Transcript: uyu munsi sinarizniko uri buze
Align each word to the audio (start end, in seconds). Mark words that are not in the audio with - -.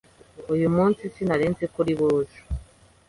uyu 0.53 0.67
munsi 0.75 1.01
sinarizniko 1.13 1.75
uri 1.81 1.93
buze 1.99 2.37